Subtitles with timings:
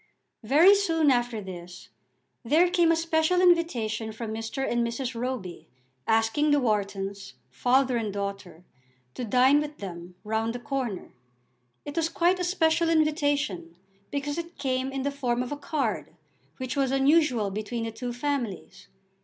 [0.43, 1.89] Very soon after this
[2.43, 4.67] there came a special invitation from Mr.
[4.67, 5.13] and Mrs.
[5.13, 5.67] Roby,
[6.07, 8.63] asking the Whartons, father and daughter,
[9.13, 11.13] to dine with them round the corner.
[11.85, 13.75] It was quite a special invitation,
[14.09, 16.15] because it came in the form of a card,
[16.57, 18.87] which was unusual between the two families.